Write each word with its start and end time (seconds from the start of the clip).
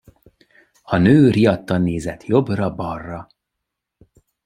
A 0.83 0.97
nő 0.97 1.29
riadtan 1.29 1.81
nézett 1.81 2.25
jobbra-balra. 2.25 3.27